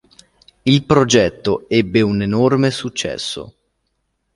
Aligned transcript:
Il 0.63 0.83
progetto 0.83 1.69
ebbe 1.69 2.01
un 2.01 2.23
enorme 2.23 2.71
successo. 2.71 3.53